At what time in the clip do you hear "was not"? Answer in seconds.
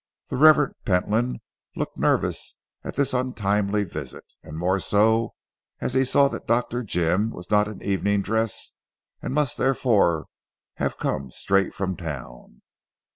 7.29-7.67